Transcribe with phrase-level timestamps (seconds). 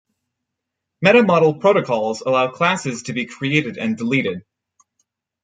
[1.03, 4.43] Meta-model protocols allow classes to be created and deleted.